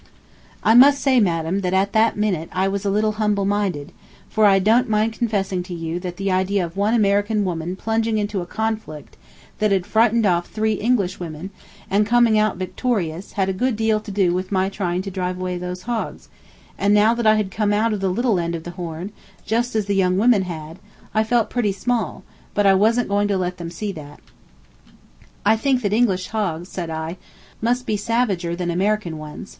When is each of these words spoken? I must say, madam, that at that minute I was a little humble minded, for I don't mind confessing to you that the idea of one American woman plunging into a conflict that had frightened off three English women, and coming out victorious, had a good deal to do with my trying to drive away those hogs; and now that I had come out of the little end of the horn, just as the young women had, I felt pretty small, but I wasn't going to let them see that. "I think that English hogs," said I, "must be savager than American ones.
I 0.63 0.73
must 0.73 0.99
say, 0.99 1.19
madam, 1.19 1.61
that 1.61 1.75
at 1.75 1.93
that 1.93 2.17
minute 2.17 2.49
I 2.51 2.67
was 2.67 2.83
a 2.85 2.89
little 2.89 3.11
humble 3.21 3.45
minded, 3.45 3.91
for 4.29 4.47
I 4.47 4.57
don't 4.57 4.89
mind 4.89 5.13
confessing 5.13 5.61
to 5.61 5.75
you 5.75 5.99
that 5.99 6.17
the 6.17 6.31
idea 6.31 6.65
of 6.65 6.75
one 6.75 6.95
American 6.95 7.45
woman 7.45 7.75
plunging 7.75 8.17
into 8.17 8.41
a 8.41 8.47
conflict 8.47 9.15
that 9.59 9.71
had 9.71 9.85
frightened 9.85 10.25
off 10.25 10.47
three 10.47 10.73
English 10.73 11.19
women, 11.19 11.51
and 11.87 12.03
coming 12.07 12.39
out 12.39 12.57
victorious, 12.57 13.33
had 13.33 13.47
a 13.47 13.53
good 13.53 13.75
deal 13.75 13.99
to 13.99 14.09
do 14.09 14.33
with 14.33 14.51
my 14.51 14.69
trying 14.69 15.03
to 15.03 15.11
drive 15.11 15.39
away 15.39 15.59
those 15.59 15.83
hogs; 15.83 16.29
and 16.79 16.95
now 16.95 17.13
that 17.13 17.27
I 17.27 17.35
had 17.35 17.51
come 17.51 17.71
out 17.71 17.93
of 17.93 17.99
the 18.01 18.09
little 18.09 18.39
end 18.39 18.55
of 18.55 18.63
the 18.63 18.71
horn, 18.71 19.11
just 19.45 19.75
as 19.75 19.85
the 19.85 19.93
young 19.93 20.17
women 20.17 20.41
had, 20.49 20.79
I 21.13 21.23
felt 21.23 21.51
pretty 21.51 21.73
small, 21.73 22.23
but 22.55 22.65
I 22.65 22.73
wasn't 22.73 23.07
going 23.07 23.27
to 23.27 23.37
let 23.37 23.57
them 23.57 23.69
see 23.69 23.91
that. 23.91 24.19
"I 25.45 25.55
think 25.55 25.83
that 25.83 25.93
English 25.93 26.29
hogs," 26.29 26.69
said 26.69 26.89
I, 26.89 27.17
"must 27.61 27.85
be 27.85 27.97
savager 27.97 28.57
than 28.57 28.71
American 28.71 29.19
ones. 29.19 29.49